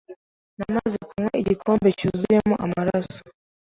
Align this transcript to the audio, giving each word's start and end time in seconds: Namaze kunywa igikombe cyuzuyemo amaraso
Namaze 0.57 0.97
kunywa 1.07 1.33
igikombe 1.41 1.87
cyuzuyemo 1.97 2.55
amaraso 2.65 3.19